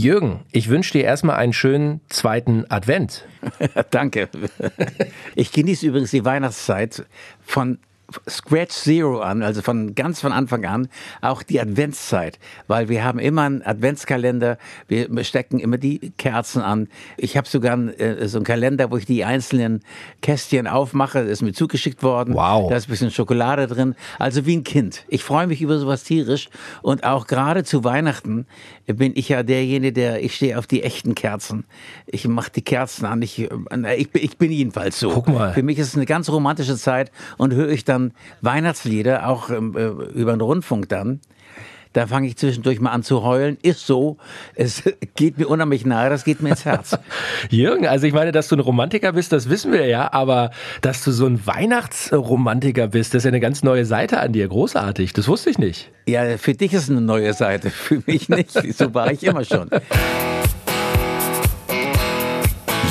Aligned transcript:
Jürgen, 0.00 0.40
ich 0.50 0.68
wünsche 0.70 0.92
dir 0.92 1.04
erstmal 1.04 1.36
einen 1.36 1.52
schönen 1.52 2.00
zweiten 2.08 2.64
Advent. 2.70 3.26
Danke. 3.90 4.28
Ich 5.34 5.52
genieße 5.52 5.86
übrigens 5.86 6.10
die 6.10 6.24
Weihnachtszeit 6.24 7.04
von 7.44 7.78
Scratch 8.28 8.74
Zero 8.74 9.20
an, 9.20 9.42
also 9.42 9.62
von 9.62 9.94
ganz 9.94 10.20
von 10.20 10.32
Anfang 10.32 10.64
an, 10.64 10.88
auch 11.20 11.42
die 11.42 11.60
Adventszeit, 11.60 12.38
weil 12.66 12.88
wir 12.88 13.04
haben 13.04 13.18
immer 13.18 13.42
einen 13.42 13.62
Adventskalender, 13.62 14.58
wir 14.88 15.24
stecken 15.24 15.58
immer 15.58 15.78
die 15.78 16.12
Kerzen 16.18 16.62
an. 16.62 16.88
Ich 17.16 17.36
habe 17.36 17.48
sogar 17.48 17.74
einen, 17.74 17.88
äh, 17.90 18.28
so 18.28 18.38
einen 18.38 18.44
Kalender, 18.44 18.90
wo 18.90 18.96
ich 18.96 19.06
die 19.06 19.24
einzelnen 19.24 19.82
Kästchen 20.22 20.66
aufmache, 20.66 21.20
das 21.22 21.30
ist 21.30 21.42
mir 21.42 21.52
zugeschickt 21.52 22.02
worden. 22.02 22.34
Wow. 22.34 22.70
Da 22.70 22.76
ist 22.76 22.88
ein 22.88 22.90
bisschen 22.90 23.10
Schokolade 23.10 23.66
drin, 23.66 23.94
also 24.18 24.46
wie 24.46 24.56
ein 24.56 24.64
Kind. 24.64 25.04
Ich 25.08 25.24
freue 25.24 25.46
mich 25.46 25.62
über 25.62 25.78
sowas 25.78 26.04
tierisch 26.04 26.48
und 26.82 27.04
auch 27.04 27.26
gerade 27.26 27.64
zu 27.64 27.84
Weihnachten 27.84 28.46
bin 28.86 29.12
ich 29.14 29.28
ja 29.28 29.42
derjenige, 29.42 29.92
der, 29.92 30.22
ich 30.22 30.34
stehe 30.34 30.58
auf 30.58 30.66
die 30.66 30.82
echten 30.82 31.14
Kerzen. 31.14 31.64
Ich 32.06 32.26
mache 32.26 32.50
die 32.50 32.62
Kerzen 32.62 33.06
an, 33.06 33.22
ich, 33.22 33.38
äh, 33.40 33.96
ich, 33.96 34.08
ich 34.14 34.38
bin 34.38 34.50
jedenfalls 34.50 34.98
so. 34.98 35.10
Guck 35.10 35.28
mal. 35.28 35.52
Für 35.52 35.62
mich 35.62 35.78
ist 35.78 35.88
es 35.88 35.96
eine 35.96 36.06
ganz 36.06 36.28
romantische 36.28 36.76
Zeit 36.76 37.10
und 37.36 37.54
höre 37.54 37.68
ich 37.68 37.84
dann 37.84 37.99
Weihnachtslieder, 38.40 39.28
auch 39.28 39.50
ähm, 39.50 39.76
äh, 39.76 39.86
über 39.86 40.32
den 40.32 40.40
Rundfunk 40.40 40.88
dann. 40.88 41.20
Da 41.92 42.06
fange 42.06 42.28
ich 42.28 42.36
zwischendurch 42.36 42.80
mal 42.80 42.90
an 42.90 43.02
zu 43.02 43.24
heulen. 43.24 43.58
Ist 43.62 43.84
so. 43.86 44.16
Es 44.54 44.82
geht 45.16 45.38
mir 45.38 45.48
unheimlich 45.48 45.84
nahe, 45.84 46.08
das 46.08 46.24
geht 46.24 46.40
mir 46.40 46.50
ins 46.50 46.64
Herz. 46.64 46.96
Jürgen, 47.50 47.86
also 47.86 48.06
ich 48.06 48.12
meine, 48.12 48.32
dass 48.32 48.48
du 48.48 48.56
ein 48.56 48.60
Romantiker 48.60 49.12
bist, 49.12 49.32
das 49.32 49.48
wissen 49.48 49.72
wir 49.72 49.86
ja, 49.86 50.12
aber 50.12 50.50
dass 50.82 51.02
du 51.02 51.10
so 51.10 51.26
ein 51.26 51.44
Weihnachtsromantiker 51.46 52.88
bist, 52.88 53.14
das 53.14 53.20
ist 53.20 53.24
ja 53.24 53.30
eine 53.30 53.40
ganz 53.40 53.62
neue 53.62 53.84
Seite 53.84 54.20
an 54.20 54.32
dir. 54.32 54.46
Großartig, 54.46 55.12
das 55.12 55.26
wusste 55.26 55.50
ich 55.50 55.58
nicht. 55.58 55.90
Ja, 56.06 56.38
für 56.38 56.54
dich 56.54 56.72
ist 56.72 56.84
es 56.84 56.90
eine 56.90 57.00
neue 57.00 57.32
Seite, 57.32 57.70
für 57.70 58.02
mich 58.06 58.28
nicht. 58.28 58.52
So 58.76 58.94
war 58.94 59.10
ich 59.10 59.24
immer 59.24 59.44
schon. 59.44 59.68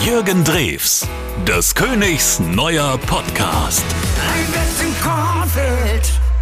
Jürgen 0.05 0.43
Drews, 0.43 1.07
des 1.47 1.75
Königs 1.75 2.39
neuer 2.39 2.97
Podcast. 3.05 3.85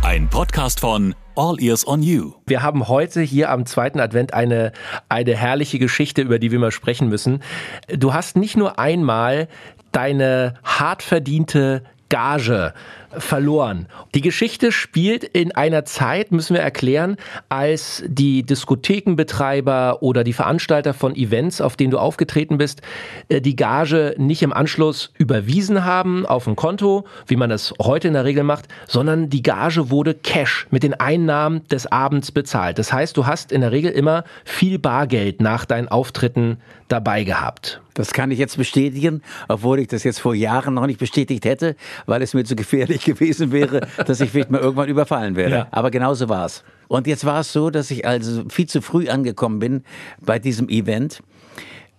Ein 0.04 0.30
Podcast 0.30 0.82
von 0.82 1.16
All 1.36 1.62
Ears 1.62 1.88
on 1.88 2.04
You. 2.04 2.34
Wir 2.46 2.62
haben 2.62 2.88
heute 2.88 3.22
hier 3.22 3.50
am 3.50 3.66
zweiten 3.66 4.00
Advent 4.00 4.34
eine, 4.34 4.74
eine 5.08 5.36
herrliche 5.36 5.80
Geschichte, 5.80 6.22
über 6.22 6.40
die 6.40 6.52
wir 6.52 6.60
mal 6.60 6.72
sprechen 6.72 7.08
müssen. 7.08 7.42
Du 7.88 8.14
hast 8.14 8.36
nicht 8.36 8.58
nur 8.58 8.80
einmal 8.80 9.48
deine 9.92 10.56
hart 10.64 11.04
verdiente 11.04 11.84
Gage 12.10 12.74
verloren. 13.12 13.88
Die 14.16 14.22
Geschichte 14.22 14.72
spielt 14.72 15.24
in 15.24 15.54
einer 15.54 15.86
Zeit, 15.86 16.32
müssen 16.32 16.54
wir 16.54 16.62
erklären, 16.62 17.18
als 17.50 18.04
die 18.08 18.44
Diskothekenbetreiber 18.44 20.02
oder 20.02 20.24
die 20.24 20.34
Veranstalter 20.34 20.94
von 20.94 21.16
Events, 21.16 21.62
auf 21.62 21.76
denen 21.76 21.92
du 21.92 22.00
aufgetreten 22.00 22.58
bist, 22.58 22.82
äh, 23.30 23.42
die 23.42 23.56
Gage 23.56 24.16
nicht 24.18 24.42
im 24.42 24.54
Anschluss 24.54 25.12
überwiesen 25.18 25.86
haben 25.86 26.26
auf 26.26 26.48
ein 26.48 26.56
Konto, 26.56 27.06
wie 27.28 27.36
man 27.36 27.50
das 27.50 27.74
heute 27.82 28.08
in 28.08 28.14
der 28.14 28.26
Regel 28.26 28.44
macht, 28.44 28.68
sondern 28.88 29.30
die 29.30 29.44
Gage 29.44 29.90
wurde 29.90 30.14
Cash 30.14 30.68
mit 30.72 30.84
den 30.84 30.94
Einnahmen 30.94 31.68
des 31.70 31.88
Abends 31.88 32.32
bezahlt. 32.32 32.80
Das 32.80 32.92
heißt, 32.92 33.16
du 33.18 33.26
hast 33.26 33.52
in 33.52 33.62
der 33.62 33.72
Regel 33.72 33.92
immer 33.92 34.24
viel 34.44 34.80
Bargeld 34.80 35.42
nach 35.42 35.66
deinen 35.66 35.88
Auftritten 35.88 36.58
dabei 36.88 37.24
gehabt. 37.24 37.82
Das 37.94 38.14
kann 38.14 38.32
ich 38.32 38.38
jetzt 38.38 38.58
bestätigen, 38.58 39.24
obwohl 39.48 39.80
ich 39.80 39.88
das 39.88 40.04
jetzt 40.04 40.20
vor 40.20 40.36
Jahren 40.36 40.76
noch 40.76 40.86
nicht 40.86 41.00
bestätigt 41.00 41.46
hätte, 41.46 41.76
weil 42.06 42.22
es 42.22 42.34
mir 42.34 42.44
zu 42.44 42.56
gefährlich 42.56 42.97
gewesen 43.04 43.52
wäre, 43.52 43.88
dass 44.06 44.22
ich 44.22 44.32
vielleicht 44.32 44.52
mal 44.52 44.62
irgendwann 44.62 44.90
überfallen 44.90 45.36
werde. 45.36 45.56
Ja. 45.56 45.68
Aber 45.72 45.92
genauso 45.92 46.30
war 46.30 46.46
es. 46.46 46.64
Und 46.88 47.08
jetzt 47.08 47.26
war 47.26 47.42
es 47.42 47.52
so, 47.52 47.70
dass 47.70 47.92
ich 47.92 48.06
also 48.06 48.44
viel 48.50 48.68
zu 48.68 48.82
früh 48.82 49.10
angekommen 49.10 49.60
bin 49.60 49.84
bei 50.22 50.40
diesem 50.40 50.70
Event. 50.70 51.22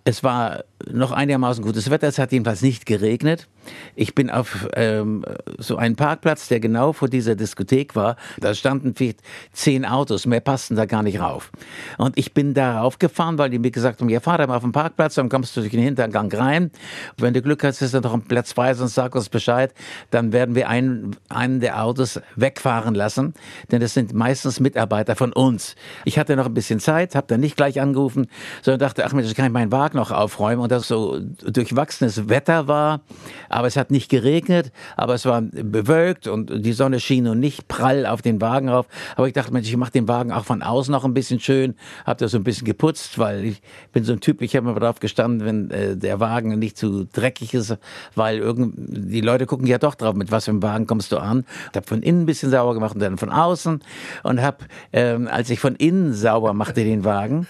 Es 0.03 0.23
war 0.23 0.63
noch 0.87 1.11
einigermaßen 1.11 1.63
gutes 1.63 1.89
Wetter, 1.89 2.07
es 2.07 2.19
hat 2.19 2.31
jedenfalls 2.31 2.61
nicht 2.61 2.85
geregnet. 2.85 3.47
Ich 3.95 4.15
bin 4.15 4.29
auf 4.29 4.67
ähm, 4.75 5.25
so 5.57 5.75
einen 5.75 5.95
Parkplatz, 5.95 6.47
der 6.47 6.59
genau 6.59 6.93
vor 6.93 7.09
dieser 7.09 7.35
Diskothek 7.35 7.95
war. 7.95 8.15
Da 8.39 8.53
standen 8.53 8.95
vielleicht 8.95 9.21
zehn 9.51 9.85
Autos, 9.85 10.25
mehr 10.25 10.39
passten 10.39 10.75
da 10.75 10.85
gar 10.85 11.03
nicht 11.03 11.19
rauf. 11.19 11.51
Und 11.97 12.17
ich 12.17 12.33
bin 12.33 12.53
da 12.53 12.79
raufgefahren, 12.81 13.37
weil 13.37 13.49
die 13.49 13.59
mir 13.59 13.71
gesagt 13.71 14.01
haben, 14.01 14.09
ja, 14.09 14.19
fahr 14.19 14.37
da 14.37 14.47
mal 14.47 14.55
auf 14.55 14.63
den 14.63 14.71
Parkplatz, 14.71 15.15
dann 15.15 15.29
kommst 15.29 15.55
du 15.55 15.61
durch 15.61 15.71
den 15.71 15.83
Hintergang 15.83 16.31
rein. 16.31 16.71
Wenn 17.17 17.33
du 17.33 17.41
Glück 17.41 17.63
hast, 17.63 17.81
ist 17.81 17.93
da 17.93 18.01
noch 18.01 18.13
ein 18.13 18.21
Platz 18.21 18.53
frei, 18.53 18.73
sonst 18.73 18.95
sag 18.95 19.15
uns 19.15 19.29
Bescheid. 19.29 19.73
Dann 20.11 20.31
werden 20.31 20.55
wir 20.55 20.69
einen, 20.69 21.15
einen 21.27 21.59
der 21.59 21.83
Autos 21.83 22.19
wegfahren 22.35 22.95
lassen, 22.95 23.33
denn 23.71 23.81
das 23.81 23.93
sind 23.93 24.13
meistens 24.13 24.59
Mitarbeiter 24.59 25.15
von 25.15 25.33
uns. 25.33 25.75
Ich 26.05 26.17
hatte 26.17 26.35
noch 26.35 26.45
ein 26.45 26.53
bisschen 26.53 26.79
Zeit, 26.79 27.15
habe 27.15 27.27
dann 27.27 27.41
nicht 27.41 27.57
gleich 27.57 27.81
angerufen, 27.81 28.27
sondern 28.61 28.79
dachte, 28.79 29.05
ach 29.05 29.13
Mensch, 29.13 29.33
kann 29.33 29.45
ich 29.45 29.51
meinen 29.51 29.71
Wagen 29.71 29.97
noch 29.97 30.11
aufräumen 30.11 30.61
und 30.69 30.71
das 30.71 30.87
so 30.87 31.19
durchwachsenes 31.19 32.29
Wetter 32.29 32.67
war, 32.67 33.01
aber 33.49 33.65
es 33.65 33.75
hat 33.75 33.89
nicht 33.89 34.09
geregnet, 34.09 34.71
aber 34.95 35.15
es 35.15 35.25
war 35.25 35.41
bewölkt 35.41 36.27
und 36.27 36.63
die 36.63 36.73
Sonne 36.73 36.99
schien 36.99 37.27
und 37.27 37.39
nicht 37.39 37.67
prall 37.67 38.05
auf 38.05 38.21
den 38.21 38.39
Wagen 38.39 38.69
rauf. 38.69 38.85
Aber 39.15 39.27
ich 39.27 39.33
dachte, 39.33 39.51
Mensch, 39.51 39.67
ich 39.67 39.77
mache 39.77 39.91
den 39.91 40.07
Wagen 40.07 40.31
auch 40.31 40.45
von 40.45 40.61
außen 40.61 40.91
noch 40.91 41.05
ein 41.05 41.15
bisschen 41.15 41.39
schön, 41.39 41.73
habe 42.05 42.19
das 42.19 42.31
so 42.31 42.37
ein 42.37 42.43
bisschen 42.43 42.65
geputzt, 42.65 43.17
weil 43.17 43.45
ich 43.45 43.61
bin 43.93 44.03
so 44.03 44.13
ein 44.13 44.19
Typ, 44.19 44.43
ich 44.43 44.55
habe 44.55 44.69
immer 44.69 44.79
darauf 44.79 44.99
gestanden, 44.99 45.45
wenn 45.45 45.71
äh, 45.71 45.97
der 45.97 46.19
Wagen 46.19 46.59
nicht 46.59 46.77
zu 46.77 47.05
dreckig 47.05 47.55
ist, 47.55 47.75
weil 48.13 48.37
irgend, 48.37 48.75
die 48.77 49.21
Leute 49.21 49.47
gucken 49.47 49.65
ja 49.65 49.79
doch 49.79 49.95
drauf, 49.95 50.13
mit 50.13 50.31
was 50.31 50.45
für 50.45 50.51
einem 50.51 50.61
Wagen 50.61 50.85
kommst 50.85 51.11
du 51.11 51.17
an. 51.17 51.45
Ich 51.71 51.77
habe 51.77 51.87
von 51.87 52.03
innen 52.03 52.23
ein 52.23 52.25
bisschen 52.27 52.51
sauber 52.51 52.75
gemacht 52.75 52.93
und 52.93 53.01
dann 53.01 53.17
von 53.17 53.31
außen 53.31 53.79
und 54.21 54.41
habe, 54.41 54.57
ähm, 54.93 55.27
als 55.31 55.49
ich 55.49 55.59
von 55.59 55.75
innen 55.75 56.13
sauber 56.13 56.53
machte 56.53 56.83
den 56.83 57.03
Wagen 57.03 57.47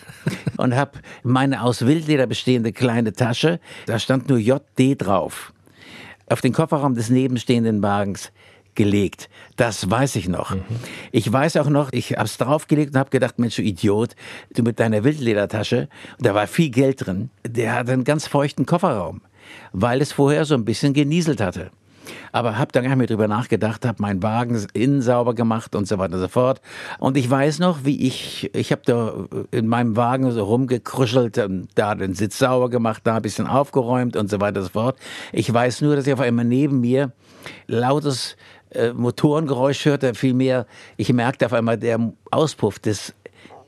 und 0.56 0.74
habe 0.74 0.92
meine 1.24 1.64
aus 1.64 1.86
Wildleder 1.86 2.26
bestehende 2.26 2.72
kleine 2.72 3.09
Tasche, 3.14 3.60
da 3.86 4.00
stand 4.00 4.30
nur 4.30 4.38
JD 4.38 4.96
drauf, 4.98 5.54
auf 6.28 6.42
den 6.42 6.54
Kofferraum 6.54 6.96
des 6.96 7.10
nebenstehenden 7.10 7.82
Wagens 7.82 8.32
gelegt. 8.76 9.30
Das 9.58 9.90
weiß 9.90 10.16
ich 10.16 10.30
noch. 10.30 10.56
Ich 11.12 11.32
weiß 11.32 11.58
auch 11.58 11.70
noch, 11.70 11.92
ich 11.92 12.14
habe 12.14 12.24
es 12.24 12.38
draufgelegt 12.38 12.94
und 12.94 13.00
habe 13.00 13.10
gedacht, 13.10 13.38
Mensch, 13.38 13.58
du 13.58 13.62
Idiot, 13.62 14.16
du 14.54 14.64
mit 14.64 14.80
deiner 14.80 15.04
Wildledertasche, 15.04 15.90
und 16.18 16.26
da 16.26 16.34
war 16.34 16.48
viel 16.48 16.70
Geld 16.70 17.06
drin, 17.06 17.30
der 17.46 17.74
hat 17.74 17.90
einen 17.90 18.06
ganz 18.06 18.28
feuchten 18.28 18.66
Kofferraum, 18.66 19.22
weil 19.74 20.02
es 20.02 20.14
vorher 20.14 20.46
so 20.46 20.56
ein 20.56 20.66
bisschen 20.66 20.94
genieselt 20.94 21.42
hatte. 21.42 21.72
Aber 22.32 22.58
habe 22.58 22.72
dann 22.72 22.84
gar 22.84 22.90
nicht 22.90 22.98
mehr 22.98 23.08
drüber 23.08 23.28
nachgedacht, 23.28 23.86
habe 23.86 24.02
meinen 24.02 24.22
Wagen 24.24 24.66
innen 24.74 25.02
sauber 25.02 25.34
gemacht 25.34 25.76
und 25.76 25.88
so 25.88 25.98
weiter 25.98 26.16
und 26.16 26.22
so 26.22 26.28
fort. 26.28 26.62
Und 27.00 27.18
ich 27.18 27.30
weiß 27.30 27.60
noch, 27.60 27.86
wie 27.86 28.08
ich, 28.08 28.54
ich 28.56 28.72
habe 28.72 28.82
da 28.86 29.26
in 29.52 29.68
meinem 29.68 29.96
Wagen 29.96 30.32
so 30.32 30.44
rumgekruschelt, 30.44 31.42
da 31.76 31.96
den 31.96 32.14
Sitz 32.14 32.38
sauber 32.38 32.70
gemacht, 32.70 33.02
da 33.06 33.18
ein 33.18 33.22
bisschen 33.22 33.48
aufgeräumt 33.48 34.16
und 34.16 34.30
so 34.30 34.40
weiter 34.40 34.60
und 34.60 34.66
so 34.66 34.72
fort. 34.72 34.98
Ich 35.32 35.52
weiß 35.52 35.82
nur, 35.82 35.96
dass 35.96 36.08
ich 36.08 36.14
auf 36.14 36.20
einmal 36.20 36.46
neben 36.46 36.82
mir 36.82 37.12
lautes 37.68 38.36
äh, 38.72 38.94
Motorengeräusch 38.94 39.86
hörte, 39.86 40.14
vielmehr, 40.14 40.66
ich 40.98 41.12
merkte 41.12 41.46
auf 41.46 41.54
einmal, 41.54 41.78
der 41.78 42.14
Auspuff 42.32 42.80
des 42.80 43.14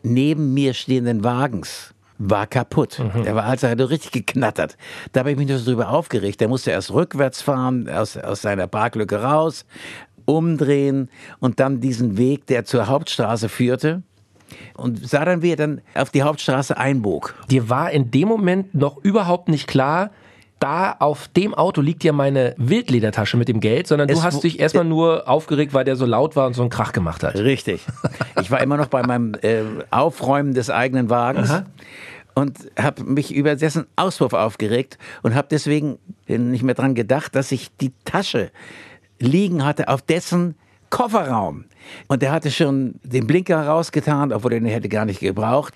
neben 0.03 0.53
mir 0.53 0.73
stehenden 0.73 1.23
Wagens 1.23 1.94
war 2.30 2.48
kaputt. 2.48 3.02
Der 3.26 3.36
war 3.36 3.46
also 3.46 3.68
hat 3.68 3.80
richtig 3.80 4.12
geknattert. 4.12 4.78
Da 5.12 5.22
habe 5.22 5.32
ich 5.32 5.38
mich 5.38 5.48
nur 5.48 5.58
so 5.58 5.72
drüber 5.72 5.90
aufgeregt. 5.90 6.40
Der 6.42 6.48
musste 6.48 6.72
erst 6.72 6.92
rückwärts 6.92 7.42
fahren, 7.42 7.90
aus, 7.90 8.18
aus 8.18 8.42
seiner 8.42 8.68
Parklücke 8.68 9.22
raus, 9.22 9.66
umdrehen 10.26 11.09
und 11.40 11.59
dann 11.59 11.82
diesen 11.82 12.18
Weg, 12.18 12.46
der 12.48 12.66
zur 12.66 12.88
Hauptstraße 12.88 13.50
führte. 13.50 14.04
Und 14.76 15.08
sah 15.08 15.26
dann, 15.26 15.42
wie 15.42 15.52
er 15.52 15.56
dann 15.56 15.82
auf 15.96 16.09
die 16.09 16.24
Hauptstraße 16.24 16.78
einbog. 16.78 17.36
Dir 17.50 17.70
war 17.70 17.92
in 17.92 18.12
dem 18.12 18.28
Moment 18.28 18.76
noch 18.76 18.98
überhaupt 18.98 19.48
nicht 19.48 19.68
klar, 19.68 20.12
da 20.61 20.95
auf 20.99 21.27
dem 21.29 21.55
Auto 21.55 21.81
liegt 21.81 22.03
ja 22.03 22.13
meine 22.13 22.53
Wildledertasche 22.57 23.35
mit 23.35 23.47
dem 23.47 23.59
Geld, 23.59 23.88
sondern 23.88 24.07
du 24.07 24.13
Es 24.13 24.23
hast 24.23 24.44
dich 24.44 24.59
erstmal 24.59 24.85
nur 24.85 25.27
aufgeregt, 25.27 25.73
weil 25.73 25.83
der 25.83 25.95
so 25.95 26.05
laut 26.05 26.35
war 26.35 26.45
und 26.47 26.53
so 26.53 26.61
einen 26.61 26.69
Krach 26.69 26.94
gemacht 26.94 27.23
hat. 27.23 27.35
Richtig. 27.35 27.85
Ich 28.39 28.51
war 28.51 28.61
immer 28.61 28.77
noch 28.77 28.88
bei 28.88 29.01
meinem 29.01 29.33
äh, 29.41 29.63
Aufräumen 29.89 30.53
des 30.53 30.69
eigenen 30.69 31.09
Wagens 31.09 31.49
Aha. 31.49 31.66
und 32.35 32.59
habe 32.77 33.03
mich 33.03 33.33
über 33.33 33.55
dessen 33.55 33.87
Auspuff 33.96 34.34
aufgeregt 34.34 34.99
und 35.23 35.34
habe 35.34 35.47
deswegen 35.49 35.97
nicht 36.28 36.64
mehr 36.64 36.75
dran 36.75 36.93
gedacht, 36.93 37.35
dass 37.35 37.52
ich 37.52 37.75
die 37.78 37.91
Tasche 38.05 38.52
liegen 39.19 39.66
hatte 39.66 39.87
auf 39.87 40.03
dessen 40.03 40.55
Kofferraum. 40.91 41.66
Und 42.07 42.22
der 42.22 42.31
hatte 42.31 42.52
schon 42.52 42.96
den 43.03 43.25
Blinker 43.25 43.66
rausgetan, 43.66 44.31
obwohl 44.31 44.53
er 44.53 44.59
den 44.59 44.69
hätte 44.69 44.90
gar 44.90 45.05
nicht 45.05 45.22
gebraucht. 45.22 45.73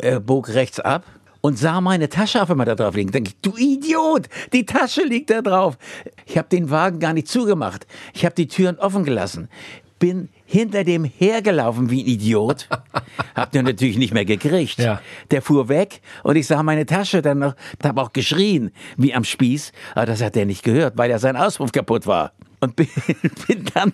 Er 0.00 0.18
bog 0.18 0.48
rechts 0.48 0.80
ab 0.80 1.04
und 1.40 1.58
sah 1.58 1.80
meine 1.80 2.08
Tasche 2.08 2.42
auf 2.42 2.50
einmal 2.50 2.66
da 2.66 2.74
drauf 2.74 2.94
liegen. 2.94 3.12
Denke 3.12 3.30
ich, 3.30 3.36
du 3.40 3.56
Idiot, 3.56 4.28
die 4.52 4.66
Tasche 4.66 5.02
liegt 5.02 5.30
da 5.30 5.42
drauf. 5.42 5.78
Ich 6.26 6.38
habe 6.38 6.48
den 6.48 6.70
Wagen 6.70 6.98
gar 6.98 7.12
nicht 7.12 7.28
zugemacht. 7.28 7.86
Ich 8.14 8.24
habe 8.24 8.34
die 8.34 8.48
Türen 8.48 8.78
offen 8.78 9.04
gelassen. 9.04 9.48
Bin 9.98 10.30
hinter 10.46 10.82
dem 10.82 11.04
hergelaufen 11.04 11.90
wie 11.90 12.02
ein 12.02 12.06
Idiot. 12.06 12.68
Hab 13.34 13.52
den 13.52 13.66
natürlich 13.66 13.98
nicht 13.98 14.14
mehr 14.14 14.24
gekriegt. 14.24 14.78
Ja. 14.78 15.00
Der 15.30 15.42
fuhr 15.42 15.68
weg 15.68 16.00
und 16.22 16.36
ich 16.36 16.46
sah 16.46 16.62
meine 16.62 16.86
Tasche 16.86 17.20
dann 17.20 17.40
noch, 17.40 17.54
hab 17.82 17.98
auch 17.98 18.12
geschrien 18.12 18.72
wie 18.96 19.14
am 19.14 19.24
Spieß, 19.24 19.72
aber 19.94 20.06
das 20.06 20.22
hat 20.22 20.36
er 20.36 20.46
nicht 20.46 20.62
gehört, 20.62 20.96
weil 20.96 21.10
ja 21.10 21.18
sein 21.18 21.36
Auspuff 21.36 21.70
kaputt 21.70 22.06
war. 22.06 22.32
Und 22.60 22.76
bin, 22.76 22.88
bin 23.48 23.64
dann 23.74 23.92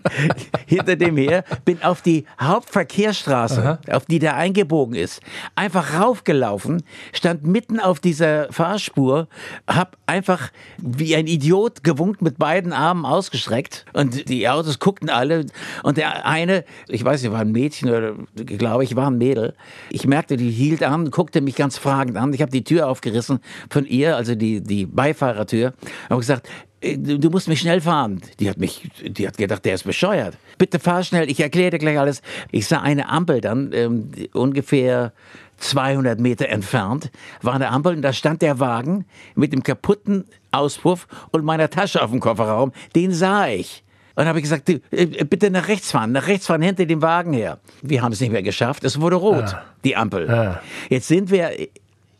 hinter 0.66 0.96
dem 0.96 1.16
her, 1.16 1.44
bin 1.64 1.82
auf 1.82 2.02
die 2.02 2.24
Hauptverkehrsstraße, 2.40 3.62
Aha. 3.62 3.78
auf 3.96 4.06
die 4.06 4.18
der 4.18 4.36
eingebogen 4.36 4.94
ist, 4.94 5.20
einfach 5.54 5.98
raufgelaufen, 5.98 6.82
stand 7.12 7.46
mitten 7.46 7.80
auf 7.80 8.00
dieser 8.00 8.52
Fahrspur, 8.52 9.28
hab 9.66 9.96
einfach 10.06 10.50
wie 10.78 11.16
ein 11.16 11.26
Idiot 11.26 11.84
gewunken 11.84 12.24
mit 12.24 12.38
beiden 12.38 12.72
Armen 12.72 13.04
ausgestreckt 13.04 13.86
und 13.92 14.28
die 14.28 14.48
Autos 14.48 14.78
guckten 14.78 15.10
alle 15.10 15.46
und 15.82 15.96
der 15.96 16.26
eine, 16.26 16.64
ich 16.88 17.04
weiß 17.04 17.22
nicht, 17.22 17.32
war 17.32 17.40
ein 17.40 17.52
Mädchen 17.52 17.90
oder 17.90 18.14
glaube 18.34 18.84
ich, 18.84 18.96
war 18.96 19.10
ein 19.10 19.18
Mädel. 19.18 19.54
Ich 19.90 20.06
merkte, 20.06 20.36
die 20.36 20.50
hielt 20.50 20.82
an, 20.82 21.10
guckte 21.10 21.40
mich 21.40 21.54
ganz 21.54 21.78
fragend 21.78 22.16
an. 22.16 22.32
Ich 22.32 22.42
habe 22.42 22.50
die 22.50 22.64
Tür 22.64 22.88
aufgerissen 22.88 23.40
von 23.70 23.86
ihr, 23.86 24.16
also 24.16 24.34
die, 24.34 24.60
die 24.60 24.86
Beifahrertür, 24.86 25.74
und 26.08 26.18
gesagt, 26.18 26.48
äh, 26.80 26.96
du 26.96 27.30
musst 27.30 27.48
mich 27.48 27.60
schnell 27.60 27.80
fahren. 27.80 28.20
Die 28.40 28.48
hat 28.50 28.58
mich, 28.58 28.88
die 29.02 29.26
hat 29.26 29.36
gedacht, 29.36 29.64
der 29.64 29.74
ist 29.74 29.84
bescheuert. 29.84 30.36
Bitte 30.58 30.78
fahr 30.78 31.02
schnell, 31.02 31.30
ich 31.30 31.40
erkläre 31.40 31.70
dir 31.70 31.78
gleich 31.78 31.98
alles. 31.98 32.22
Ich 32.50 32.66
sah 32.66 32.80
eine 32.80 33.08
Ampel 33.08 33.40
dann, 33.40 33.72
ähm, 33.72 34.10
ungefähr 34.32 35.12
200 35.58 36.20
Meter 36.20 36.48
entfernt, 36.48 37.10
war 37.40 37.54
eine 37.54 37.70
Ampel 37.70 37.96
und 37.96 38.02
da 38.02 38.12
stand 38.12 38.42
der 38.42 38.60
Wagen 38.60 39.06
mit 39.34 39.52
dem 39.52 39.62
kaputten 39.62 40.24
Auspuff 40.50 41.06
und 41.30 41.44
meiner 41.44 41.70
Tasche 41.70 42.02
auf 42.02 42.10
dem 42.10 42.20
Kofferraum. 42.20 42.72
Den 42.94 43.12
sah 43.12 43.48
ich. 43.48 43.82
Und 44.10 44.22
dann 44.22 44.28
habe 44.28 44.38
ich 44.38 44.44
gesagt, 44.44 44.68
äh, 44.68 44.78
bitte 45.24 45.50
nach 45.50 45.68
rechts 45.68 45.92
fahren, 45.92 46.12
nach 46.12 46.26
rechts 46.26 46.46
fahren, 46.46 46.62
hinter 46.62 46.86
dem 46.86 47.02
Wagen 47.02 47.32
her. 47.32 47.58
Wir 47.82 48.02
haben 48.02 48.12
es 48.12 48.20
nicht 48.20 48.32
mehr 48.32 48.42
geschafft, 48.42 48.84
es 48.84 49.00
wurde 49.00 49.16
rot, 49.16 49.44
ah. 49.44 49.64
die 49.84 49.96
Ampel. 49.96 50.30
Ah. 50.30 50.60
Jetzt 50.88 51.08
sind 51.08 51.30
wir 51.30 51.50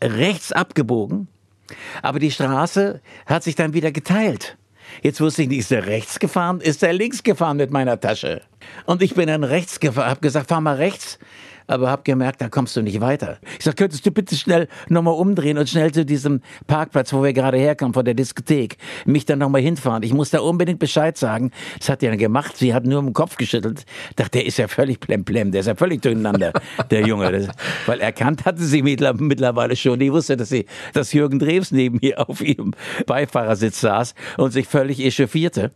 rechts 0.01 0.51
abgebogen 0.51 1.27
aber 2.01 2.19
die 2.19 2.31
Straße 2.31 3.01
hat 3.25 3.43
sich 3.43 3.55
dann 3.55 3.73
wieder 3.73 3.91
geteilt. 3.91 4.57
Jetzt 5.01 5.21
wusste 5.21 5.43
ich 5.43 5.49
nicht, 5.49 5.59
ist 5.59 5.71
er 5.71 5.85
rechts 5.85 6.19
gefahren, 6.19 6.61
ist 6.61 6.81
er 6.81 6.93
links 6.93 7.23
gefahren 7.23 7.57
mit 7.57 7.71
meiner 7.71 7.99
Tasche. 7.99 8.41
Und 8.85 9.01
ich 9.01 9.15
bin 9.15 9.27
dann 9.27 9.43
rechts 9.43 9.79
gefahren, 9.79 10.09
habe 10.09 10.21
gesagt, 10.21 10.49
fahr 10.49 10.61
mal 10.61 10.75
rechts 10.75 11.19
aber 11.67 11.89
habe 11.89 12.03
gemerkt, 12.03 12.41
da 12.41 12.49
kommst 12.49 12.75
du 12.75 12.81
nicht 12.81 13.01
weiter. 13.01 13.37
Ich 13.59 13.65
sag, 13.65 13.75
könntest 13.75 14.05
du 14.05 14.11
bitte 14.11 14.35
schnell 14.35 14.67
nochmal 14.89 15.13
umdrehen 15.13 15.57
und 15.57 15.69
schnell 15.69 15.91
zu 15.91 16.05
diesem 16.05 16.41
Parkplatz, 16.65 17.13
wo 17.13 17.23
wir 17.23 17.33
gerade 17.33 17.57
herkommen, 17.57 17.93
von 17.93 18.05
der 18.05 18.13
Diskothek, 18.13 18.77
mich 19.05 19.25
dann 19.25 19.39
nochmal 19.39 19.61
hinfahren. 19.61 20.03
Ich 20.03 20.13
muss 20.13 20.29
da 20.29 20.39
unbedingt 20.39 20.79
Bescheid 20.79 21.17
sagen. 21.17 21.51
Das 21.77 21.89
hat 21.89 22.01
die 22.01 22.07
dann 22.07 22.17
gemacht. 22.17 22.57
Sie 22.57 22.73
hat 22.73 22.85
nur 22.85 22.99
im 22.99 23.13
Kopf 23.13 23.37
geschüttelt. 23.37 23.85
Dachte, 24.15 24.39
der 24.39 24.45
ist 24.45 24.57
ja 24.57 24.67
völlig 24.67 24.99
plemplem, 24.99 25.51
der 25.51 25.61
ist 25.61 25.67
ja 25.67 25.75
völlig 25.75 26.01
durcheinander, 26.01 26.53
der 26.91 27.05
Junge. 27.05 27.31
Das, 27.31 27.47
weil 27.85 27.99
erkannt 27.99 28.45
hatte 28.45 28.63
sie 28.63 28.81
mittlerweile 28.81 29.75
schon. 29.75 29.99
Die 29.99 30.11
wusste, 30.11 30.37
dass 30.37 30.49
sie, 30.49 30.65
dass 30.93 31.13
Jürgen 31.13 31.39
Drews 31.39 31.71
neben 31.71 31.99
ihr 31.99 32.29
auf 32.29 32.41
ihrem 32.41 32.73
Beifahrersitz 33.05 33.81
saß 33.81 34.15
und 34.37 34.51
sich 34.51 34.67
völlig 34.67 35.03
echauffierte. 35.03 35.71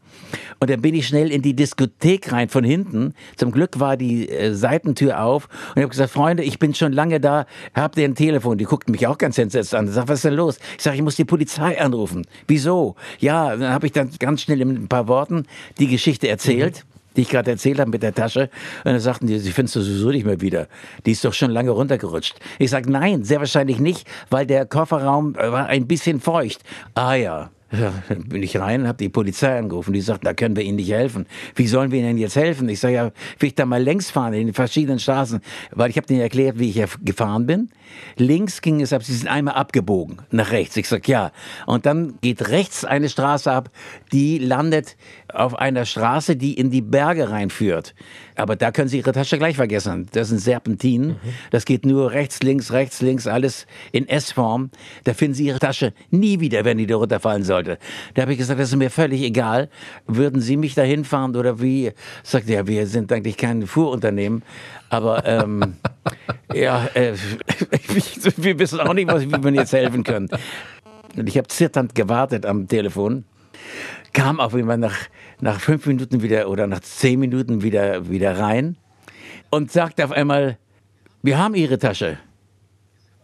Und 0.60 0.70
dann 0.70 0.82
bin 0.82 0.96
ich 0.96 1.08
schnell 1.08 1.32
in 1.32 1.42
die 1.42 1.56
Diskothek 1.56 2.32
rein 2.32 2.50
von 2.50 2.64
hinten. 2.64 3.14
Zum 3.36 3.52
Glück 3.52 3.80
war 3.80 3.98
die 3.98 4.30
äh, 4.30 4.54
Seitentür 4.54 5.22
auf 5.24 5.50
und 5.76 5.81
ich 5.82 5.84
habe 5.84 5.92
gesagt, 5.92 6.12
Freunde, 6.12 6.44
ich 6.44 6.60
bin 6.60 6.76
schon 6.76 6.94
lange 6.94 7.20
da, 7.20 7.48
habt 7.74 7.98
ihr 7.98 8.06
ein 8.06 8.14
Telefon? 8.14 8.60
Die 8.60 8.66
guckten 8.66 8.92
mich 8.92 9.08
auch 9.08 9.18
ganz 9.18 9.40
entsetzt 9.40 9.74
an. 9.74 9.88
Ich 9.88 9.94
sag, 9.94 10.08
was 10.08 10.20
ist 10.20 10.26
denn 10.26 10.36
los? 10.36 10.60
Ich 10.78 10.84
sage, 10.84 10.96
ich 10.96 11.02
muss 11.02 11.16
die 11.16 11.26
Polizei 11.26 11.82
anrufen. 11.82 12.28
Wieso? 12.48 12.96
Ja, 13.18 13.56
dann 13.56 13.74
habe 13.74 13.88
ich 13.88 13.92
dann 13.92 14.12
ganz 14.20 14.44
schnell 14.44 14.62
in 14.62 14.70
ein 14.70 14.88
paar 14.88 15.08
Worten 15.08 15.48
die 15.80 15.88
Geschichte 15.88 16.28
erzählt. 16.28 16.84
Mhm 16.86 16.92
die 17.18 17.24
ich 17.24 17.30
gerade 17.30 17.52
erzählt 17.52 17.78
habe 17.78 17.90
mit 17.90 18.04
der 18.04 18.16
Tasche. 18.16 18.50
Und 18.86 18.94
dann 18.94 19.00
sagten 19.02 19.28
die, 19.28 19.38
sie 19.38 19.52
findest 19.52 19.76
du 19.76 19.82
sowieso 19.82 20.12
nicht 20.12 20.26
mehr 20.26 20.40
wieder. 20.40 20.70
Die 21.06 21.12
ist 21.12 21.26
doch 21.26 21.34
schon 21.34 21.52
lange 21.52 21.72
runtergerutscht. 21.72 22.36
Ich 22.58 22.70
sage, 22.70 22.90
nein, 22.90 23.26
sehr 23.26 23.40
wahrscheinlich 23.40 23.80
nicht, 23.80 24.08
weil 24.30 24.46
der 24.46 24.66
Kofferraum 24.66 25.36
war 25.36 25.66
ein 25.66 25.88
bisschen 25.88 26.22
feucht. 26.22 26.62
Ah 26.96 27.16
ja. 27.16 27.50
Ja, 27.72 27.94
bin 28.28 28.44
ich 28.44 28.58
rein, 28.58 28.88
habe 28.88 28.98
die 28.98 29.10
Polizei 29.10 29.58
angerufen. 29.58 29.94
Die 29.94 30.02
sagt, 30.02 30.26
da 30.26 30.34
können 30.34 30.56
wir 30.56 30.64
Ihnen 30.64 30.76
nicht 30.76 30.92
helfen. 30.92 31.26
Wie 31.56 31.68
sollen 31.68 31.92
wir 31.92 32.00
Ihnen 32.00 32.18
jetzt 32.18 32.36
helfen? 32.36 32.68
Ich 32.70 32.80
sage, 32.80 32.96
ja, 32.96 33.06
will 33.40 33.48
ich 33.48 33.56
da 33.56 33.66
mal 33.66 33.82
längs 33.82 34.12
fahren 34.12 34.34
in 34.34 34.48
den 34.48 34.54
verschiedenen 34.54 35.00
Straßen? 35.00 35.42
Weil 35.72 35.90
ich 35.90 35.98
habe 35.98 36.08
denen 36.08 36.22
erklärt, 36.22 36.60
wie 36.60 36.70
ich 36.70 36.84
gefahren 37.04 37.46
bin. 37.46 37.70
Links 38.18 38.62
ging 38.62 38.82
es 38.82 38.94
ab, 38.94 39.04
sie 39.04 39.14
sind 39.14 39.28
einmal 39.28 39.56
abgebogen 39.56 40.20
nach 40.32 40.52
rechts. 40.52 40.78
Ich 40.78 40.88
sage, 40.88 41.12
ja. 41.12 41.32
Und 41.66 41.86
dann 41.86 42.16
geht 42.22 42.50
rechts 42.50 42.86
eine 42.86 43.10
Straße 43.10 43.52
ab, 43.52 43.70
die 44.12 44.38
landet 44.38 44.96
auf 45.34 45.56
einer 45.56 45.86
Straße, 45.86 46.36
die 46.36 46.54
in 46.54 46.72
die 46.72 46.82
Berge 46.82 47.30
reinführt. 47.30 47.94
Aber 48.36 48.56
da 48.56 48.72
können 48.72 48.88
Sie 48.88 49.00
Ihre 49.00 49.12
Tasche 49.12 49.38
gleich 49.38 49.58
vergessen. 49.58 50.08
Das 50.14 50.30
sind 50.30 50.40
Serpentinen. 50.40 51.10
Mhm. 51.10 51.34
Das 51.52 51.66
geht 51.66 51.86
nur 51.86 52.12
rechts, 52.12 52.42
links, 52.42 52.72
rechts, 52.72 53.02
links, 53.02 53.28
alles 53.28 53.68
in 53.92 54.08
S-Form. 54.08 54.72
Da 55.04 55.14
finden 55.14 55.34
Sie 55.36 55.46
Ihre 55.46 55.60
Tasche 55.60 55.94
nie 56.10 56.40
wieder, 56.40 56.66
wenn 56.66 56.78
die 56.78 56.88
da 56.88 56.96
runterfallen 56.96 57.44
sollte. 57.44 57.78
Da 58.14 58.24
habe 58.24 58.32
ich 58.32 58.38
gesagt, 58.38 58.60
das 58.60 58.70
ist 58.70 58.76
mir 58.78 58.90
völlig 58.90 59.22
egal. 59.22 59.70
Würden 60.08 60.42
Sie 60.42 60.58
mich 60.58 60.74
da 60.74 60.84
hinfahren 60.84 61.36
oder 61.36 61.62
wie? 61.62 61.92
Sagt 62.24 62.50
er, 62.50 62.62
ja, 62.62 62.68
wir 62.68 62.88
sind 62.88 63.12
eigentlich 63.12 63.38
kein 63.38 63.68
Fuhrunternehmen. 63.68 64.44
Aber 64.90 65.26
ähm, 65.26 65.76
ja, 66.54 66.88
äh, 66.94 67.14
wir 68.38 68.60
wissen 68.60 68.80
auch 68.80 68.94
nicht, 68.94 69.08
was, 69.08 69.24
wie 69.24 69.32
wir 69.32 69.52
jetzt 69.54 69.74
helfen 69.74 70.04
können. 70.04 70.30
Und 71.16 71.28
ich 71.28 71.38
habe 71.38 71.48
zitternd 71.48 71.96
gewartet 71.96 72.46
am 72.46 72.68
Telefon 72.68 73.26
kam 74.14 74.40
auf 74.40 74.54
jeden 74.54 74.68
Fall 74.68 74.78
nach, 74.78 74.98
nach 75.40 75.60
fünf 75.60 75.86
Minuten 75.86 76.22
wieder 76.22 76.50
oder 76.50 76.68
nach 76.68 76.82
zehn 76.82 77.20
Minuten 77.20 77.62
wieder, 77.62 78.10
wieder 78.10 78.38
rein 78.38 78.78
und 79.50 79.72
sagte 79.72 80.04
auf 80.06 80.12
einmal, 80.12 80.58
wir 81.22 81.38
haben 81.38 81.56
Ihre 81.56 81.78
Tasche. 81.78 82.18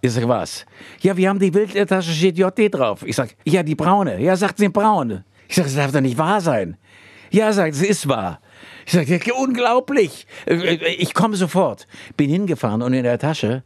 Ich 0.02 0.12
sag, 0.12 0.28
was? 0.28 0.66
Ja, 1.02 1.18
wir 1.18 1.30
haben 1.30 1.40
die 1.40 1.54
Wildtasche, 1.54 2.12
steht 2.12 2.38
JD 2.38 2.74
drauf. 2.74 3.04
Ich 3.04 3.16
sag, 3.16 3.36
ja, 3.46 3.64
die 3.64 3.76
braune. 3.76 4.22
Ja, 4.22 4.36
sagt 4.36 4.60
sie 4.60 4.70
braune. 4.70 5.26
Ich 5.48 5.56
sag, 5.56 5.66
das 5.66 5.76
darf 5.76 5.92
doch 5.92 6.02
nicht 6.02 6.18
wahr 6.18 6.40
sein. 6.40 6.78
Ja, 7.32 7.52
sagt, 7.52 7.74
es 7.74 7.82
ist 7.82 8.08
wahr. 8.08 8.40
Ich 8.86 8.94
sag, 8.94 9.08
ja, 9.08 9.34
unglaublich. 9.34 10.28
Ich 10.46 11.14
komme 11.14 11.36
sofort. 11.36 11.88
Bin 12.16 12.30
hingefahren 12.30 12.84
und 12.84 12.94
in 12.94 13.04
der 13.04 13.18
Tasche 13.18 13.64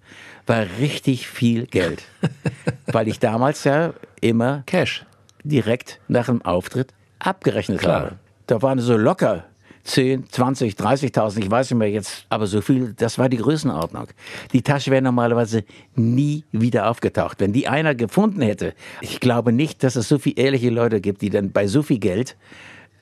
war 0.48 0.66
richtig 0.80 1.28
viel 1.28 1.68
Geld. 1.68 2.04
Weil 2.88 3.10
ich 3.10 3.20
damals 3.20 3.66
ja 3.66 3.94
immer 4.22 4.64
Cash 4.66 5.06
direkt 5.44 6.00
nach 6.08 6.26
dem 6.26 6.42
Auftritt 6.44 6.94
abgerechnet 7.20 7.80
Klar. 7.80 8.02
habe. 8.02 8.16
Da 8.48 8.62
waren 8.62 8.80
so 8.80 8.98
locker 8.98 9.46
10, 9.84 10.30
20, 10.30 10.76
30.000, 10.76 11.40
ich 11.40 11.50
weiß 11.50 11.72
nicht 11.72 11.80
mehr 11.80 11.90
jetzt, 11.90 12.26
aber 12.30 12.48
so 12.48 12.62
viel, 12.62 12.94
das 12.94 13.18
war 13.18 13.30
die 13.30 13.38
Größenordnung. 13.38 14.08
Die 14.54 14.62
Tasche 14.62 14.92
wäre 14.92 15.02
normalerweise 15.02 15.64
nie 15.96 16.44
wieder 16.52 16.90
aufgetaucht. 16.90 17.40
Wenn 17.40 17.54
die 17.54 17.68
einer 17.68 17.96
gefunden 17.96 18.42
hätte, 18.42 18.74
ich 19.02 19.20
glaube 19.20 19.52
nicht, 19.52 19.84
dass 19.84 19.96
es 19.96 20.08
so 20.08 20.20
viele 20.20 20.36
ehrliche 20.36 20.70
Leute 20.70 21.02
gibt, 21.02 21.22
die 21.22 21.30
dann 21.30 21.52
bei 21.52 21.68
so 21.68 21.82
viel 21.82 22.00
Geld 22.00 22.38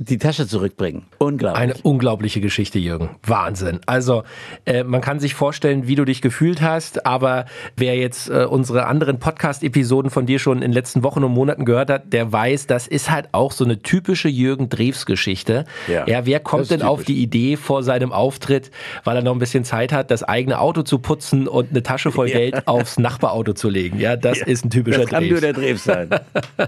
die 0.02 0.18
Tasche 0.18 0.48
zurückbringen. 0.48 1.04
Unglaublich. 1.18 1.62
Eine 1.62 1.74
unglaubliche 1.84 2.40
Geschichte, 2.40 2.80
Jürgen. 2.80 3.10
Wahnsinn. 3.24 3.82
Also 3.86 4.24
äh, 4.66 4.86
man 4.86 5.02
kann 5.02 5.20
sich 5.20 5.36
vorstellen, 5.36 5.88
wie 5.88 5.96
du 5.96 6.06
dich 6.06 6.22
gefühlt 6.22 6.62
hast, 6.62 7.06
aber 7.06 7.46
wer 7.76 7.98
jetzt 7.98 8.30
äh, 8.30 8.46
unsere 8.46 8.86
anderen 8.86 9.20
Podcast-Episoden 9.20 10.10
von 10.10 10.26
dir 10.26 10.40
schon 10.40 10.60
in 10.60 10.72
den 10.72 10.72
letzten 10.72 11.04
Wochen 11.04 11.26
und 11.26 11.34
Monaten 11.34 11.66
gehört 11.66 11.90
hat, 11.90 12.14
der 12.14 12.32
weiß, 12.32 12.68
das 12.68 12.88
ist 12.88 13.12
halt 13.12 13.28
auch 13.34 13.52
so 13.52 13.66
eine 13.66 13.82
typische 13.82 14.30
Jürgen 14.30 14.70
Drews-Geschichte. 14.70 15.66
Ja, 15.90 16.08
ja, 16.08 16.26
wer 16.26 16.40
kommt 16.40 16.72
denn 16.72 16.80
typisch. 16.80 16.90
auf 16.90 17.04
die 17.04 17.22
Idee 17.22 17.58
vor 17.58 17.84
seinem 17.84 18.14
Auftritt, 18.14 18.72
weil 19.04 19.18
er 19.18 19.22
noch 19.22 19.34
ein 19.34 19.40
bisschen 19.40 19.66
Zeit 19.66 19.92
hat, 19.92 20.12
das 20.12 20.24
eigene 20.24 20.62
Auto 20.62 20.84
zu 20.84 21.00
putzen 21.00 21.46
und 21.46 21.72
eine 21.72 21.84
Tasche 21.84 22.14
voll 22.14 22.28
Geld 22.28 22.56
ja. 22.56 22.62
aufs 22.68 23.00
Nachbarauto 23.00 23.52
zu 23.52 23.68
legen? 23.68 24.00
Ja, 24.00 24.16
das 24.16 24.40
ja, 24.40 24.46
ist 24.46 24.64
ein 24.64 24.70
typischer 24.70 25.00
Drews. 25.00 25.10
Das 25.10 25.12
kann 25.12 25.24
Drews. 25.24 25.32
nur 25.32 25.42
der 25.42 25.54
Drews 25.54 25.84
sein. 25.84 26.10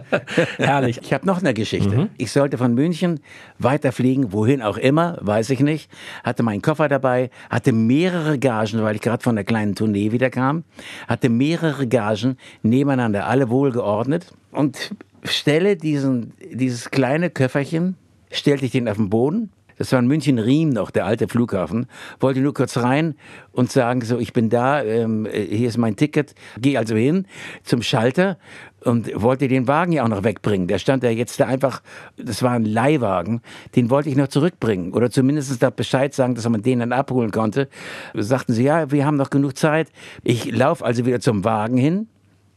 Herrlich. 0.58 1.00
Ich 1.02 1.14
habe 1.14 1.26
noch 1.26 1.40
eine 1.40 1.54
Geschichte. 1.54 1.96
Mhm. 1.96 2.10
Ich 2.18 2.34
sollte 2.34 2.58
von 2.58 2.74
München 2.74 3.21
weiterfliegen, 3.60 4.34
wohin 4.34 4.62
auch 4.62 4.78
immer, 4.78 5.18
weiß 5.22 5.50
ich 5.52 5.60
nicht. 5.60 5.92
Hatte 6.24 6.44
meinen 6.44 6.62
Koffer 6.62 6.88
dabei, 6.88 7.30
hatte 7.50 7.72
mehrere 7.72 8.40
Gagen, 8.40 8.82
weil 8.82 8.96
ich 8.96 9.02
gerade 9.02 9.24
von 9.24 9.36
der 9.36 9.46
kleinen 9.46 9.76
Tournee 9.76 10.12
wieder 10.12 10.30
kam, 10.30 10.64
hatte 11.08 11.30
mehrere 11.30 11.88
Gagen 11.88 12.38
nebeneinander, 12.64 13.28
alle 13.28 13.50
wohlgeordnet 13.50 14.34
und 14.52 14.96
stelle 15.24 15.76
diesen, 15.76 16.34
dieses 16.52 16.92
kleine 16.92 17.30
Köfferchen, 17.30 17.96
stellte 18.32 18.66
ich 18.66 18.72
den 18.72 18.88
auf 18.88 18.98
den 18.98 19.10
Boden 19.10 19.52
das 19.82 19.92
war 19.94 20.00
in 20.00 20.06
München-Riem 20.06 20.70
noch, 20.70 20.92
der 20.92 21.08
alte 21.08 21.28
Flughafen. 21.28 21.88
Wollte 22.20 22.40
nur 22.40 22.54
kurz 22.54 22.78
rein 22.78 23.16
und 23.52 23.72
sagen, 23.72 24.02
so, 24.02 24.20
ich 24.20 24.32
bin 24.32 24.48
da, 24.52 24.84
ähm, 24.84 25.28
hier 25.32 25.68
ist 25.68 25.80
mein 25.80 25.96
Ticket. 25.96 26.36
Gehe 26.60 26.78
also 26.78 26.96
hin 26.96 27.26
zum 27.64 27.82
Schalter 27.82 28.38
und 28.84 29.12
wollte 29.22 29.48
den 29.48 29.68
Wagen 29.68 29.92
ja 29.92 30.04
auch 30.04 30.08
noch 30.08 30.24
wegbringen. 30.24 30.68
Der 30.68 30.80
stand 30.80 31.04
ja 31.04 31.10
jetzt 31.10 31.40
da 31.40 31.46
einfach, 31.46 31.82
das 32.18 32.42
war 32.44 32.52
ein 32.52 32.66
Leihwagen, 32.66 33.42
den 33.76 33.90
wollte 33.90 34.10
ich 34.10 34.16
noch 34.16 34.28
zurückbringen 34.28 34.94
oder 34.94 35.10
zumindest 35.12 35.62
da 35.62 35.70
Bescheid 35.70 36.14
sagen, 36.14 36.36
dass 36.36 36.48
man 36.50 36.62
den 36.62 36.80
dann 36.80 36.92
abholen 36.92 37.32
konnte. 37.32 37.70
Sagten 38.14 38.54
sie, 38.54 38.64
ja, 38.64 38.92
wir 38.92 39.06
haben 39.06 39.18
noch 39.18 39.30
genug 39.30 39.58
Zeit. 39.58 39.90
Ich 40.24 40.52
laufe 40.52 40.84
also 40.84 41.06
wieder 41.06 41.20
zum 41.20 41.44
Wagen 41.44 41.78
hin 41.78 42.08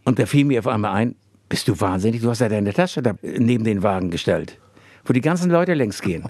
und 0.04 0.19
da 0.19 0.26
fiel 0.26 0.45
mir 0.45 0.61
auf 0.61 0.66
einmal 0.66 0.93
ein, 0.93 1.14
bist 1.49 1.69
du 1.69 1.78
wahnsinnig, 1.78 2.23
du 2.23 2.31
hast 2.31 2.40
ja 2.40 2.49
deine 2.49 2.73
Tasche 2.73 3.02
da 3.02 3.14
neben 3.23 3.64
den 3.64 3.83
Wagen 3.83 4.11
gestellt, 4.11 4.59
wo 5.04 5.12
die 5.12 5.21
ganzen 5.21 5.50
Leute 5.50 5.75
längs 5.75 6.00
gehen. 6.00 6.25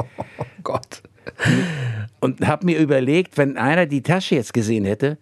Gott. 0.62 1.02
Und 2.20 2.46
habe 2.46 2.66
mir 2.66 2.78
überlegt, 2.78 3.38
wenn 3.38 3.56
einer 3.56 3.86
die 3.86 4.02
Tasche 4.02 4.34
jetzt 4.34 4.52
gesehen 4.52 4.84
hätte, 4.84 5.18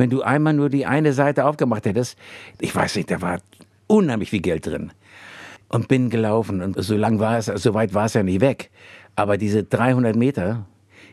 wenn 0.00 0.10
du 0.10 0.22
einmal 0.22 0.54
nur 0.54 0.70
die 0.70 0.86
eine 0.86 1.12
Seite 1.12 1.44
aufgemacht 1.44 1.84
hättest, 1.84 2.18
ich 2.58 2.74
weiß 2.74 2.96
nicht, 2.96 3.10
da 3.10 3.20
war 3.20 3.38
unheimlich 3.86 4.30
viel 4.30 4.40
Geld 4.40 4.66
drin. 4.66 4.92
und 5.68 5.88
bin 5.88 6.10
gelaufen. 6.10 6.62
Und 6.62 6.82
so 6.82 6.96
lang 6.96 7.20
war 7.20 7.38
es, 7.38 7.46
so 7.46 7.74
weit 7.74 7.94
war 7.94 8.06
es 8.06 8.14
ja 8.14 8.22
nicht 8.22 8.40
weg. 8.40 8.70
Aber 9.14 9.36
diese 9.36 9.62
300 9.62 10.16
Meter, 10.16 10.66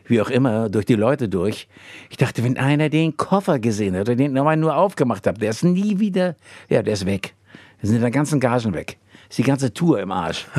wie 0.06 0.20
auch 0.20 0.30
immer, 0.30 0.68
durch 0.68 0.84
die 0.86 0.94
Leute 0.94 1.28
durch. 1.28 1.68
Ich 2.10 2.16
dachte, 2.16 2.42
wenn 2.42 2.56
einer 2.56 2.88
den 2.88 3.16
Koffer 3.16 3.58
gesehen 3.58 3.94
hat 3.94 4.08
oder 4.08 4.16
den 4.16 4.32
nochmal 4.32 4.56
nur 4.56 4.74
aufgemacht 4.74 5.26
hat, 5.26 5.40
der 5.40 5.50
ist 5.50 5.62
nie 5.62 6.00
wieder, 6.00 6.34
ja, 6.68 6.82
der 6.82 6.94
ist 6.94 7.06
weg. 7.06 7.34
Da 7.80 7.88
sind 7.88 8.04
die 8.04 8.10
ganzen 8.10 8.40
Gagen 8.40 8.74
weg. 8.74 8.98
Ist 9.28 9.38
die 9.38 9.44
ganze 9.44 9.72
Tour 9.72 10.00
im 10.00 10.10
Arsch. 10.10 10.46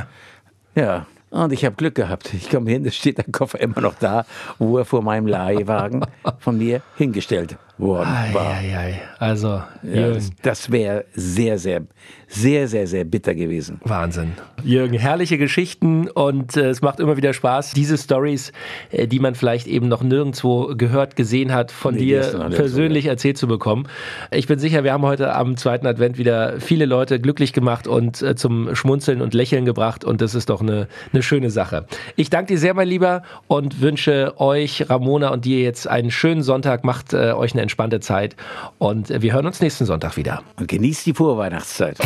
Ja, 0.76 1.08
und 1.32 1.52
ich 1.52 1.66
habe 1.66 1.76
Glück 1.76 1.96
gehabt. 1.96 2.32
Ich 2.34 2.50
komme 2.50 2.70
hin, 2.70 2.86
es 2.86 2.96
steht 2.96 3.18
der 3.18 3.26
Koffer 3.26 3.60
immer 3.60 3.82
noch 3.82 3.96
da, 3.96 4.26
wo 4.60 4.78
er 4.78 4.86
vor 4.86 5.02
meinem 5.02 5.26
Leihwagen 5.26 6.06
von 6.38 6.58
mir 6.58 6.84
hingestellt 6.96 7.58
worden 7.80 8.10
war. 8.34 8.52
Ei, 8.52 8.76
ei, 8.76 8.78
ei. 8.78 9.02
Also, 9.20 9.62
Ja, 9.84 9.92
Jürgen, 9.92 10.14
das 10.44 10.60
das 10.60 10.72
wäre 10.72 11.06
sehr, 11.14 11.58
sehr, 11.58 11.82
sehr, 12.28 12.68
sehr, 12.68 12.86
sehr 12.86 13.06
bitter 13.06 13.34
gewesen. 13.34 13.80
Wahnsinn. 13.86 14.34
Jürgen, 14.64 14.98
herrliche 14.98 15.38
Geschichten 15.38 16.10
und 16.10 16.58
äh, 16.58 16.70
es 16.70 16.82
macht 16.82 17.00
immer 17.00 17.18
wieder 17.18 17.34
Spaß, 17.34 17.72
diese 17.72 17.98
Stories, 17.98 18.52
äh, 18.92 19.08
die 19.08 19.20
man 19.20 19.36
vielleicht 19.36 19.68
eben 19.68 19.88
noch 19.88 20.04
nirgendwo 20.04 20.76
gehört, 20.76 21.16
gesehen 21.16 21.54
hat, 21.54 21.72
von 21.72 21.96
Nee, 21.96 22.02
dir 22.02 22.50
persönlich 22.56 23.06
erzählt 23.06 23.38
zu 23.38 23.48
bekommen. 23.48 23.88
Ich 24.32 24.48
bin 24.48 24.60
sicher, 24.60 24.84
wir 24.84 24.94
haben 24.94 25.04
heute 25.04 25.34
am 25.34 25.56
zweiten 25.58 25.88
Advent 25.88 26.18
wieder 26.18 26.60
viele 26.60 26.86
Leute 26.86 27.20
glücklich 27.20 27.54
gemacht 27.54 27.88
und 27.88 28.22
äh, 28.22 28.36
zum 28.36 28.76
Schmunzeln 28.76 29.22
und 29.22 29.34
Lächeln 29.34 29.66
gebracht 29.66 30.04
und 30.04 30.22
das 30.22 30.36
ist 30.36 30.50
doch 30.50 30.62
eine, 30.62 30.88
eine 31.14 31.24
schöne 31.24 31.50
Sache. 31.50 31.86
Ich 32.16 32.30
danke 32.30 32.54
dir 32.54 32.60
sehr, 32.60 32.74
mein 32.74 32.88
Lieber, 32.88 33.24
und 33.48 33.82
wünsche 33.82 34.34
euch, 34.38 34.90
Ramona 34.90 35.30
und 35.30 35.46
dir 35.46 35.62
jetzt 35.62 35.88
einen 35.88 36.12
schönen 36.12 36.44
Sonntag. 36.44 36.84
Macht 36.84 37.14
äh, 37.14 37.32
euch 37.32 37.54
eine 37.54 37.62
entspannte 37.70 38.00
Zeit 38.00 38.36
und 38.80 39.12
äh, 39.12 39.22
wir 39.22 39.34
hören 39.34 39.46
uns 39.46 39.62
nächsten 39.62 39.86
Sonntag 39.86 40.18
wieder. 40.18 40.42
Und 40.58 40.68
genießt 40.68 41.06
die 41.06 41.14
Vorweihnachtszeit. 41.14 41.98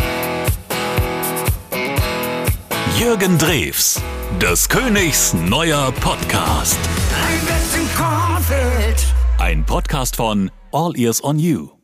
Jürgen 2.99 3.37
Drews, 3.37 4.01
des 4.41 4.67
Königs 4.67 5.33
neuer 5.33 5.91
Podcast. 6.01 6.77
Ein 9.39 9.65
Podcast 9.65 10.17
von 10.17 10.51
All 10.71 10.97
Ears 10.97 11.23
on 11.23 11.39
You. 11.39 11.82